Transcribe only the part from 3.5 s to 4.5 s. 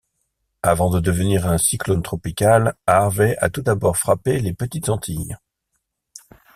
tout d'abord frappé